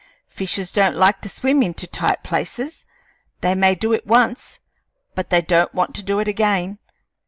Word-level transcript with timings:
Fishes 0.27 0.71
don't 0.71 0.95
like 0.95 1.21
to 1.21 1.29
swim 1.29 1.61
into 1.61 1.85
tight 1.85 2.23
places. 2.23 2.87
They 3.41 3.53
may 3.53 3.75
do 3.75 3.93
it 3.93 4.07
once, 4.07 4.57
but 5.13 5.29
they 5.29 5.43
don't 5.43 5.75
want 5.75 5.93
to 5.93 6.01
do 6.01 6.17
it 6.17 6.27
again. 6.27 6.79